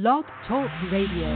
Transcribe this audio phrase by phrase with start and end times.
[0.00, 1.26] Blog Talk Radio.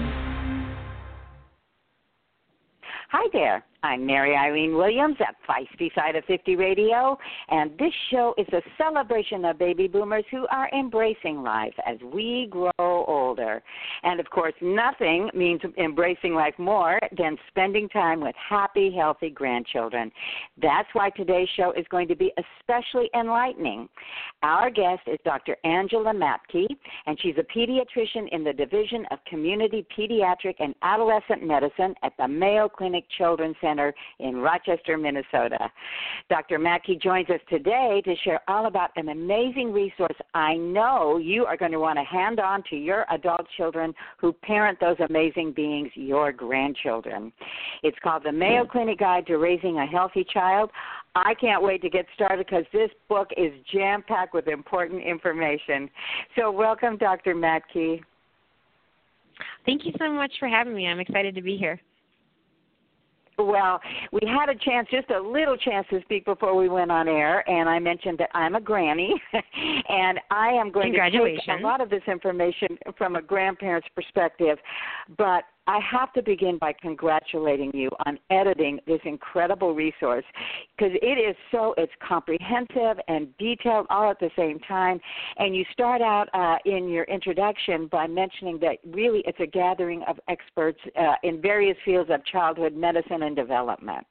[3.11, 3.65] Hi there.
[3.85, 8.63] I'm Mary Eileen Williams at Feisty Side of 50 Radio, and this show is a
[8.79, 13.61] celebration of baby boomers who are embracing life as we grow older.
[14.05, 20.13] And of course, nothing means embracing life more than spending time with happy, healthy grandchildren.
[20.61, 22.31] That's why today's show is going to be
[22.61, 23.89] especially enlightening.
[24.45, 25.57] Our guest is Dr.
[25.65, 26.69] Angela Mattke,
[27.07, 32.29] and she's a pediatrician in the Division of Community Pediatric and Adolescent Medicine at the
[32.29, 35.71] Mayo Clinic Children's Center Center in Rochester, Minnesota.
[36.29, 36.59] Dr.
[36.59, 41.57] Mattke joins us today to share all about an amazing resource I know you are
[41.57, 45.91] going to want to hand on to your adult children who parent those amazing beings,
[45.95, 47.33] your grandchildren.
[47.83, 50.71] It's called The Mayo Clinic Guide to Raising a Healthy Child.
[51.15, 55.89] I can't wait to get started because this book is jam packed with important information.
[56.37, 57.35] So, welcome, Dr.
[57.35, 58.01] Mattke.
[59.67, 60.87] Thank you so much for having me.
[60.87, 61.81] I'm excited to be here.
[63.39, 63.81] Well,
[64.13, 67.49] we had a chance, just a little chance to speak before we went on air,
[67.49, 69.15] and I mentioned that I'm a granny,
[69.89, 74.59] and I am going to take a lot of this information from a grandparent's perspective,
[75.17, 80.25] but I have to begin by congratulating you on editing this incredible resource
[80.77, 85.01] because it is so it's comprehensive and detailed all at the same time.
[85.39, 90.03] And you start out uh, in your introduction by mentioning that really it's a gathering
[90.09, 94.05] of experts uh, in various fields of childhood medicine and development.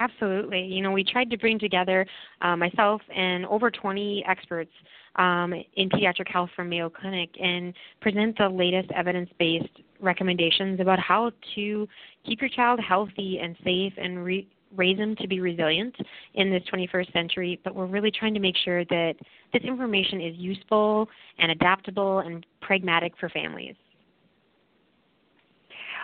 [0.00, 0.62] Absolutely.
[0.64, 2.06] You know, we tried to bring together
[2.40, 4.70] uh, myself and over 20 experts
[5.16, 9.68] um, in pediatric health from Mayo Clinic and present the latest evidence based
[10.00, 11.86] recommendations about how to
[12.24, 15.94] keep your child healthy and safe and re- raise them to be resilient
[16.34, 17.60] in this 21st century.
[17.62, 19.14] But we're really trying to make sure that
[19.52, 23.74] this information is useful and adaptable and pragmatic for families.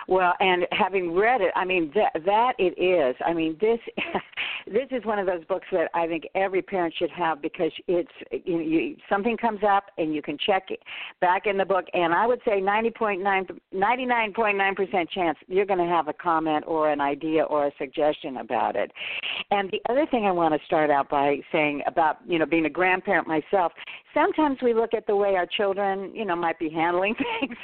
[0.07, 3.15] Well, and having read it, I mean that that it is.
[3.25, 3.79] I mean this
[4.71, 8.11] this is one of those books that I think every parent should have because it's
[8.31, 10.79] you, you something comes up and you can check it
[11.21, 16.07] back in the book and I would say 90.9 99.9% chance you're going to have
[16.07, 18.91] a comment or an idea or a suggestion about it.
[19.51, 22.65] And the other thing I want to start out by saying about, you know, being
[22.65, 23.71] a grandparent myself,
[24.13, 27.57] sometimes we look at the way our children, you know, might be handling things,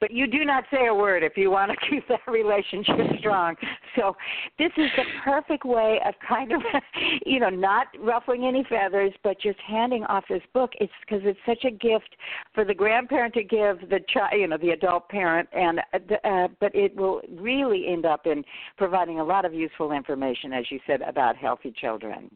[0.00, 3.54] but you do not say a word if you want to keep that relationship strong.
[3.96, 4.16] So
[4.58, 6.62] this is the perfect way of kind of,
[7.26, 10.72] you know, not ruffling any feathers, but just handing off this book.
[10.80, 12.16] It's because it's such a gift
[12.54, 16.48] for the grandparent to give the child, you know, the adult parent, and uh, uh,
[16.60, 18.44] but it will really end up in
[18.76, 22.30] providing a lot of useful information, as you said, about healthy children.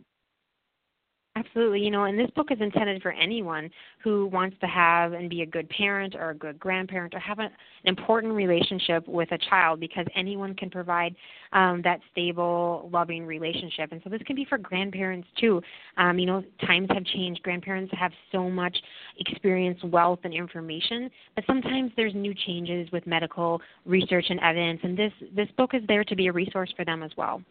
[1.47, 1.81] Absolutely.
[1.81, 3.71] You know, and this book is intended for anyone
[4.03, 7.39] who wants to have and be a good parent or a good grandparent or have
[7.39, 7.51] an
[7.85, 11.15] important relationship with a child because anyone can provide
[11.53, 13.93] um, that stable, loving relationship.
[13.93, 15.61] And so this can be for grandparents too.
[15.97, 17.43] Um, you know, times have changed.
[17.43, 18.77] Grandparents have so much
[19.19, 24.81] experience, wealth, and information, but sometimes there's new changes with medical research and evidence.
[24.83, 27.43] And this, this book is there to be a resource for them as well.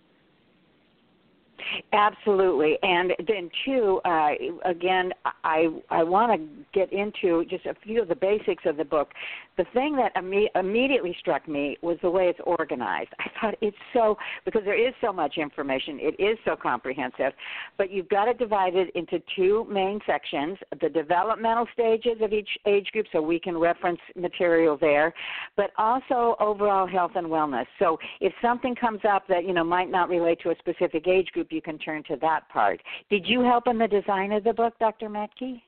[1.93, 4.31] Absolutely, and then too, uh,
[4.65, 5.11] again,
[5.43, 9.09] I I want to get into just a few of the basics of the book.
[9.57, 13.09] The thing that imme- immediately struck me was the way it's organized.
[13.19, 15.99] I thought it's so because there is so much information.
[16.01, 17.33] It is so comprehensive,
[17.77, 22.87] but you've got it divided into two main sections: the developmental stages of each age
[22.91, 25.13] group, so we can reference material there,
[25.55, 27.65] but also overall health and wellness.
[27.79, 31.27] So if something comes up that you know might not relate to a specific age
[31.27, 32.81] group, you can turn to that part.
[33.09, 35.09] Did you help in the design of the book, Dr.
[35.09, 35.61] Mattke?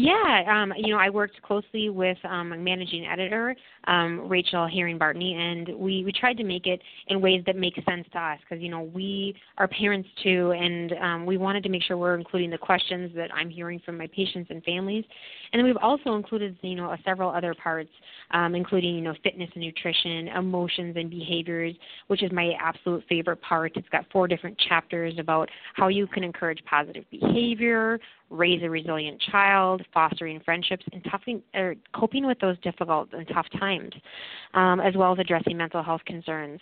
[0.00, 3.56] Yeah, um, you know, I worked closely with um, managing editor,
[3.88, 7.74] um, Rachel Haring Bartony, and we, we tried to make it in ways that make
[7.74, 11.68] sense to us because, you know, we are parents too, and um, we wanted to
[11.68, 15.04] make sure we're including the questions that I'm hearing from my patients and families.
[15.52, 17.90] And we've also included, you know, several other parts,
[18.30, 21.74] um, including, you know, fitness and nutrition, emotions and behaviors,
[22.06, 23.72] which is my absolute favorite part.
[23.74, 27.98] It's got four different chapters about how you can encourage positive behavior,
[28.30, 33.46] raise a resilient child, fostering friendships, and toughing, or coping with those difficult and tough
[33.58, 33.92] times,
[34.54, 36.60] um, as well as addressing mental health concerns.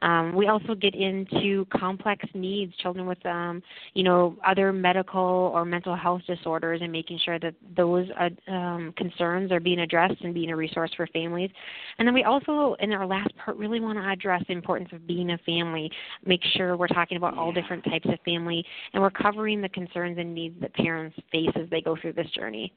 [0.00, 3.62] Um, we also get into complex needs, children with, um,
[3.94, 8.92] you know, other medical or mental health disorders, and making sure that those uh, um,
[8.96, 11.50] concerns are being addressed and being a resource for families.
[11.98, 15.06] And then we also, in our last part, really want to address the importance of
[15.06, 15.90] being a family.
[16.26, 20.18] Make sure we're talking about all different types of family, and we're covering the concerns
[20.18, 22.72] and needs that parents face as they go through this journey.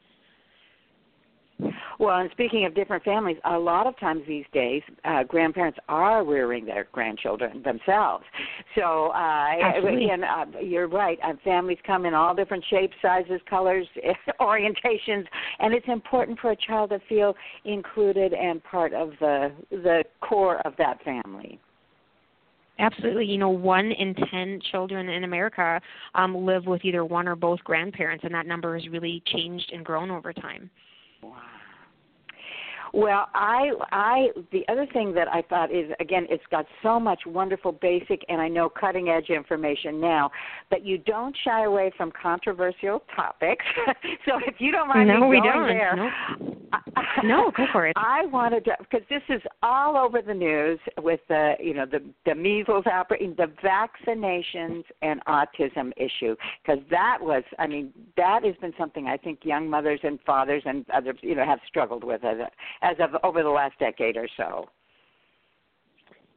[1.99, 6.25] Well, and speaking of different families, a lot of times these days, uh, grandparents are
[6.25, 8.25] rearing their grandchildren themselves.
[8.75, 11.17] So, uh, again, uh, you're right.
[11.23, 13.87] Uh, families come in all different shapes, sizes, colors,
[14.41, 15.25] orientations,
[15.59, 20.59] and it's important for a child to feel included and part of the the core
[20.67, 21.59] of that family.
[22.77, 23.25] Absolutely.
[23.25, 25.79] You know, one in 10 children in America
[26.13, 29.85] um, live with either one or both grandparents, and that number has really changed and
[29.85, 30.69] grown over time.
[31.29, 31.41] Wow.
[32.93, 37.19] Well, I I the other thing that I thought is again it's got so much
[37.25, 40.31] wonderful basic and I know cutting edge information now,
[40.69, 43.65] but you don't shy away from controversial topics.
[44.25, 45.67] so if you don't mind no, me we going don't.
[45.67, 46.54] there, no.
[47.23, 47.93] No, go for it.
[47.95, 52.01] I wanted to because this is all over the news with the you know the
[52.25, 58.55] the measles outbreak, the vaccinations and autism issue because that was I mean that has
[58.61, 62.23] been something I think young mothers and fathers and others you know have struggled with
[62.23, 62.37] as
[62.81, 64.69] as of over the last decade or so.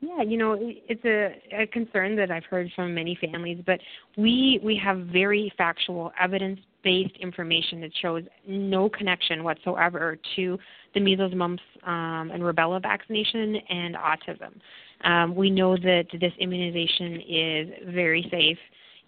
[0.00, 3.80] Yeah, you know, it's a, a concern that I've heard from many families, but
[4.16, 10.56] we we have very factual, evidence-based information that shows no connection whatsoever to
[10.94, 14.60] the measles, mumps, um, and rubella vaccination and autism.
[15.04, 18.58] Um, we know that this immunization is very safe.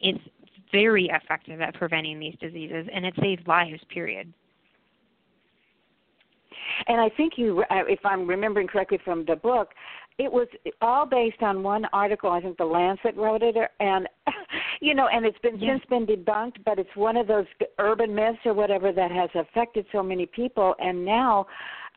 [0.01, 0.25] It's
[0.73, 3.81] very effective at preventing these diseases, and it saves lives.
[3.91, 4.33] Period.
[6.87, 9.71] And I think you, uh, if I'm remembering correctly from the book,
[10.19, 10.49] it was
[10.83, 12.31] all based on one article.
[12.31, 14.07] I think the Lancet wrote it, and
[14.81, 15.75] you know, and it's been yeah.
[15.75, 16.63] since been debunked.
[16.65, 17.47] But it's one of those
[17.79, 21.47] urban myths or whatever that has affected so many people, and now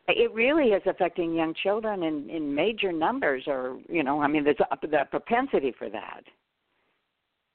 [0.08, 3.44] it really is affecting young children in in major numbers.
[3.46, 6.22] Or you know, I mean, there's a, the propensity for that.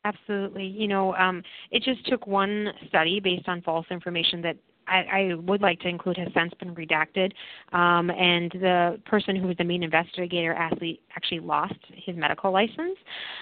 [0.06, 0.66] Absolutely.
[0.66, 4.56] You know, um, it just took one study based on false information that
[4.90, 7.32] I, I would like to include has since been redacted.
[7.72, 12.98] Um, and the person who was the main investigator actually actually lost his medical license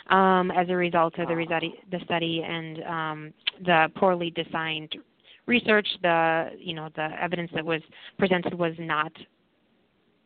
[0.10, 3.34] um, as a result of the, result, the study and um,
[3.66, 4.96] the poorly designed
[5.46, 5.88] research.
[6.02, 7.82] The you know the evidence that was
[8.18, 9.12] presented was not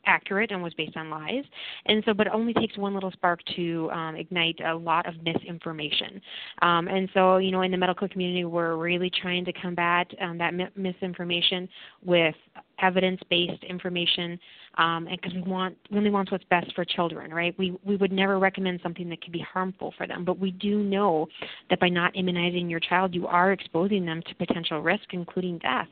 [0.05, 1.43] accurate and was based on lies.
[1.85, 5.15] And so, but it only takes one little spark to um, ignite a lot of
[5.23, 6.21] misinformation.
[6.61, 10.37] Um, and so, you know, in the medical community, we're really trying to combat um,
[10.37, 11.67] that mi- misinformation
[12.03, 12.35] with
[12.81, 14.39] evidence-based information,
[14.77, 17.53] um, and because we want really wants what's best for children, right?
[17.57, 20.79] We we would never recommend something that could be harmful for them, but we do
[20.83, 21.27] know
[21.69, 25.87] that by not immunizing your child, you are exposing them to potential risk, including death.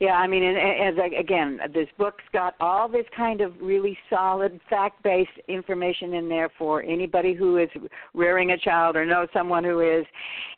[0.00, 4.58] Yeah, I mean, and, as again, this book's got all this kind of really solid
[4.70, 7.68] fact-based information in there for anybody who is
[8.14, 10.06] rearing a child or knows someone who is.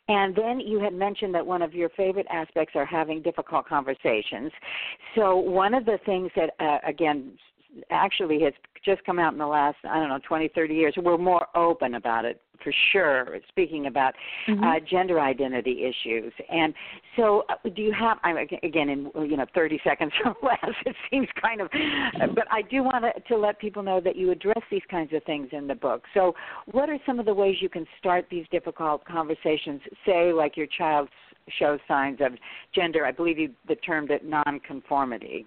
[0.07, 4.51] And then you had mentioned that one of your favorite aspects are having difficult conversations.
[5.13, 7.33] So one of the things that, uh, again,
[7.89, 8.53] actually has
[8.85, 10.93] just come out in the last I don't know 20 30 years.
[10.95, 13.39] We're more open about it for sure.
[13.49, 14.13] Speaking about
[14.47, 14.63] mm-hmm.
[14.63, 16.73] uh, gender identity issues, and
[17.15, 18.17] so uh, do you have?
[18.23, 20.75] I'm again in you know 30 seconds or less.
[20.85, 21.69] It seems kind of,
[22.35, 25.23] but I do want to, to let people know that you address these kinds of
[25.23, 26.03] things in the book.
[26.13, 26.35] So,
[26.71, 29.81] what are some of the ways you can start these difficult conversations?
[30.05, 31.09] Say, like your child
[31.59, 32.33] shows signs of
[32.73, 33.05] gender.
[33.05, 35.45] I believe you the term that nonconformity.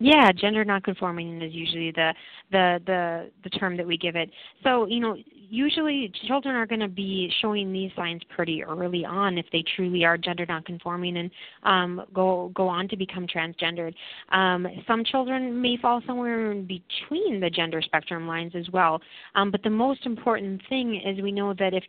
[0.00, 2.14] Yeah, gender nonconforming is usually the
[2.52, 4.30] the the the term that we give it.
[4.62, 9.38] So you know, usually children are going to be showing these signs pretty early on
[9.38, 11.30] if they truly are gender nonconforming and
[11.64, 13.92] um, go go on to become transgendered.
[14.30, 19.00] Um, some children may fall somewhere in between the gender spectrum lines as well.
[19.34, 21.82] Um, but the most important thing is we know that if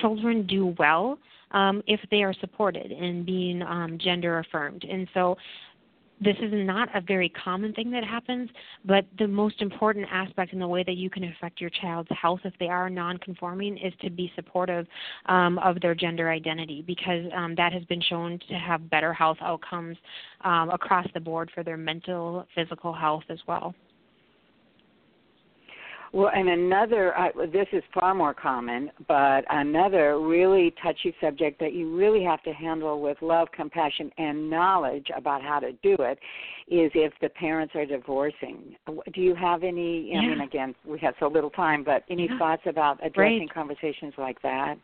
[0.00, 1.18] children do well
[1.52, 4.84] um, if they are supported in being um, gender affirmed.
[4.84, 5.36] And so
[6.20, 8.50] this is not a very common thing that happens,
[8.84, 12.40] but the most important aspect in the way that you can affect your child's health
[12.44, 14.86] if they are non-conforming is to be supportive
[15.26, 19.38] um, of their gender identity because um, that has been shown to have better health
[19.40, 19.96] outcomes
[20.42, 23.74] um, across the board for their mental, physical health as well.
[26.12, 31.74] Well, and another, uh, this is far more common, but another really touchy subject that
[31.74, 36.18] you really have to handle with love, compassion, and knowledge about how to do it
[36.68, 38.74] is if the parents are divorcing.
[38.86, 40.18] Do you have any, yeah.
[40.18, 42.38] I mean, again, we have so little time, but any yeah.
[42.38, 44.76] thoughts about addressing conversations like that?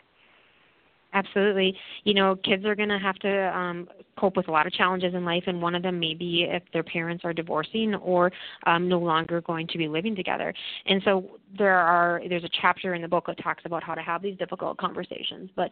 [1.15, 1.77] Absolutely.
[2.03, 5.15] You know, kids are going to have to um, cope with a lot of challenges
[5.15, 8.33] in life, and one of them may be if their parents are divorcing or
[8.67, 10.53] um, no longer going to be living together.
[10.87, 14.03] And so there are there's a chapter in the book that talks about how to
[14.03, 15.51] have these difficult conversations.
[15.55, 15.71] But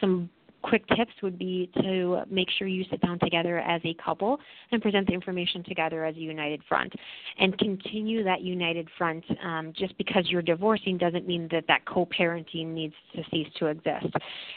[0.00, 0.30] some
[0.62, 4.38] quick tips would be to make sure you sit down together as a couple
[4.72, 6.92] and present the information together as a united front.
[7.38, 12.68] And continue that united front um, just because you're divorcing doesn't mean that that co-parenting
[12.68, 14.12] needs to cease to exist.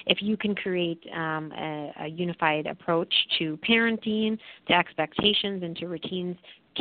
[0.08, 5.88] If you can create um, a, a unified approach to parenting to expectations and to
[5.88, 6.38] routines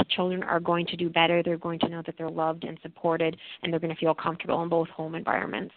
[0.08, 1.42] children are going to do better.
[1.42, 4.62] They're going to know that they're loved and supported and they're going to feel comfortable
[4.62, 5.74] in both home environments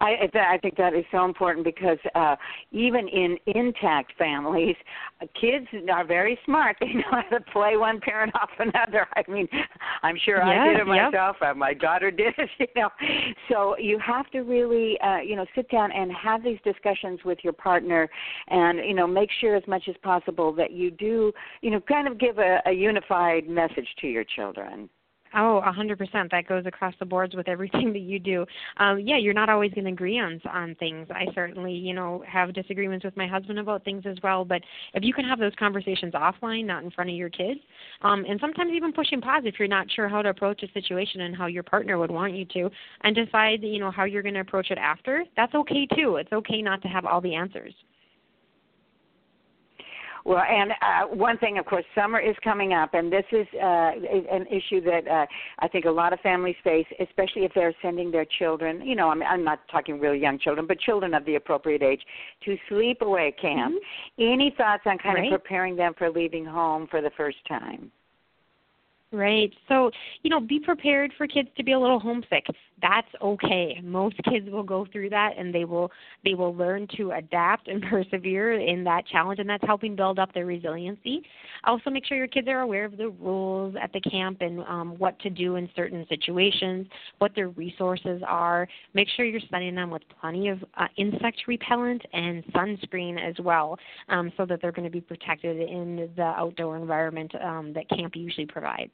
[0.00, 2.36] I I think that is so important because uh
[2.72, 4.76] even in intact families,
[5.40, 6.76] kids are very smart.
[6.84, 9.06] They know how to play one parent off another.
[9.16, 9.48] I mean,
[10.02, 11.36] I'm sure yes, I did it myself.
[11.40, 12.50] Uh, my daughter did it.
[12.58, 12.90] You know,
[13.48, 17.38] so you have to really uh, you know sit down and have these discussions with
[17.42, 18.08] your partner,
[18.48, 21.32] and you know make sure as much as possible that you do
[21.62, 24.88] you know kind of give a, a unified message to your children.
[25.36, 26.30] Oh, a hundred percent.
[26.30, 28.46] That goes across the boards with everything that you do.
[28.76, 31.08] Um, yeah, you're not always going to agree on on things.
[31.10, 34.44] I certainly, you know, have disagreements with my husband about things as well.
[34.44, 34.62] But
[34.94, 37.60] if you can have those conversations offline, not in front of your kids,
[38.02, 41.22] um, and sometimes even pushing pause if you're not sure how to approach a situation
[41.22, 42.70] and how your partner would want you to,
[43.02, 45.24] and decide, you know, how you're going to approach it after.
[45.36, 46.16] That's okay too.
[46.16, 47.74] It's okay not to have all the answers.
[50.24, 53.92] Well, and uh, one thing, of course, summer is coming up, and this is uh,
[54.32, 55.26] an issue that uh,
[55.58, 58.80] I think a lot of families face, especially if they're sending their children.
[58.86, 62.00] You know, I'm, I'm not talking really young children, but children of the appropriate age
[62.46, 63.74] to sleepaway camp.
[63.74, 64.32] Mm-hmm.
[64.32, 65.32] Any thoughts on kind right.
[65.32, 67.92] of preparing them for leaving home for the first time?
[69.12, 69.52] Right.
[69.68, 69.92] So,
[70.22, 72.46] you know, be prepared for kids to be a little homesick.
[72.82, 73.80] That's okay.
[73.82, 75.92] Most kids will go through that and they will
[76.24, 80.34] they will learn to adapt and persevere in that challenge and that's helping build up
[80.34, 81.22] their resiliency.
[81.62, 84.96] Also make sure your kids are aware of the rules at the camp and um,
[84.98, 86.86] what to do in certain situations,
[87.18, 88.66] what their resources are.
[88.94, 93.78] Make sure you're sending them with plenty of uh, insect repellent and sunscreen as well
[94.08, 98.16] um, so that they're going to be protected in the outdoor environment um, that camp
[98.16, 98.92] usually provides.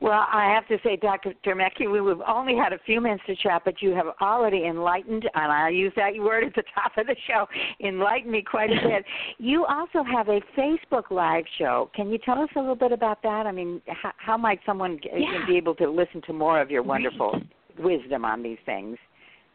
[0.00, 1.34] Well, I have to say, Dr.
[1.46, 5.52] Mattke, we've only had a few minutes to chat, but you have already enlightened, and
[5.52, 7.46] I use that word at the top of the show,
[7.84, 9.04] enlightened me quite a bit.
[9.38, 11.90] you also have a Facebook Live show.
[11.94, 13.46] Can you tell us a little bit about that?
[13.46, 15.44] I mean, how, how might someone yeah.
[15.46, 17.80] be able to listen to more of your wonderful right.
[17.80, 18.96] wisdom on these things?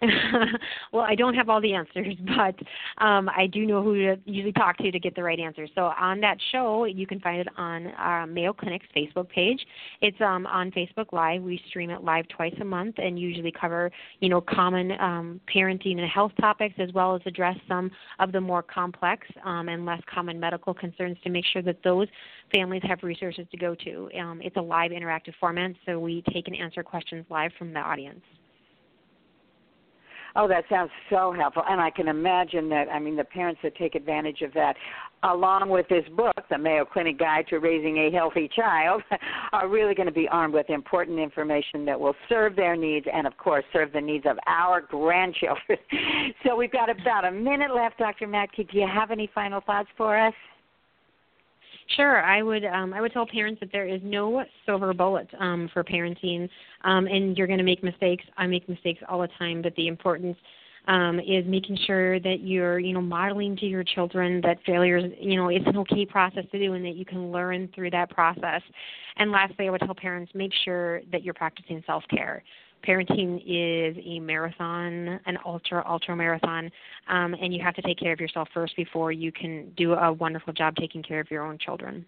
[0.92, 2.56] well, I don't have all the answers, but
[3.04, 5.70] um, I do know who to usually talk to to get the right answers.
[5.76, 9.60] So on that show, you can find it on our Mayo Clinic's Facebook page.
[10.02, 11.42] It's um, on Facebook Live.
[11.42, 16.00] We stream it live twice a month and usually cover, you know, common um, parenting
[16.00, 20.02] and health topics as well as address some of the more complex um, and less
[20.14, 22.08] common medical concerns to make sure that those
[22.54, 24.10] families have resources to go to.
[24.20, 27.80] Um, it's a live interactive format, so we take and answer questions live from the
[27.80, 28.22] audience.
[30.36, 31.64] Oh, that sounds so helpful.
[31.70, 34.76] And I can imagine that, I mean, the parents that take advantage of that,
[35.22, 39.04] along with this book, The Mayo Clinic Guide to Raising a Healthy Child,
[39.54, 43.28] are really going to be armed with important information that will serve their needs and,
[43.28, 45.78] of course, serve the needs of our grandchildren.
[46.44, 48.28] so we've got about a minute left, Dr.
[48.28, 48.70] Mattke.
[48.72, 50.34] Do you have any final thoughts for us?
[51.96, 52.66] Sure, I would.
[52.66, 56.50] Um, I would tell parents that there is no silver bullet um, for parenting,
[56.84, 58.24] um, and you're going to make mistakes.
[58.38, 60.38] I make mistakes all the time, but the importance
[60.88, 65.12] um, is making sure that you're, you know, modeling to your children that failure is,
[65.20, 68.10] you know, it's an okay process to do, and that you can learn through that
[68.10, 68.62] process.
[69.18, 72.44] And lastly, I would tell parents make sure that you're practicing self care
[72.86, 76.70] parenting is a marathon, an ultra ultra marathon,
[77.08, 80.12] um, and you have to take care of yourself first before you can do a
[80.12, 82.06] wonderful job taking care of your own children.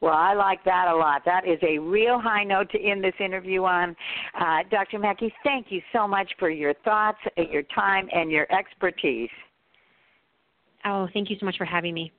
[0.00, 1.22] Well, I like that a lot.
[1.24, 3.96] That is a real high note to end this interview on.
[4.38, 4.98] Uh, Dr.
[4.98, 9.30] Mattke, thank you so much for your thoughts, your time, and your expertise.
[10.84, 12.12] Oh, thank you so much for having me.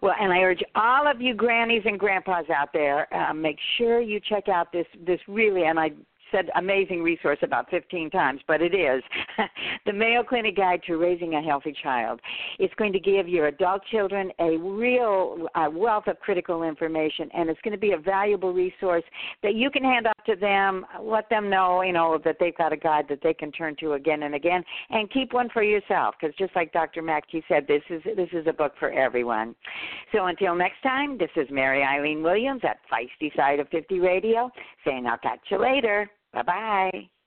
[0.00, 4.00] Well, and I urge all of you grannies and grandpas out there, uh, make sure
[4.00, 5.90] you check out this this really, and I
[6.30, 9.02] said amazing resource about 15 times, but it is
[9.86, 12.20] the Mayo Clinic Guide to Raising a Healthy Child.
[12.58, 17.60] It's going to give your adult children a real wealth of critical information, and it's
[17.62, 19.04] going to be a valuable resource
[19.42, 22.72] that you can hand off to them, let them know, you know, that they've got
[22.72, 26.14] a guide that they can turn to again and again, and keep one for yourself.
[26.20, 27.02] Because just like Dr.
[27.02, 29.54] Mattke said, this is this is a book for everyone.
[30.12, 34.50] So until next time, this is Mary Eileen Williams at Feisty Side of 50 Radio,
[34.84, 36.08] saying I'll catch you later.
[36.38, 37.17] Bye bye.